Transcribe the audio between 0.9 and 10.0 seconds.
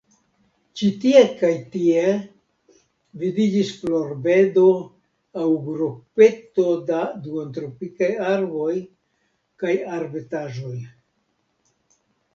tie kaj tie vidiĝis florbedo aŭ grupeto da duontropikaj arboj kaj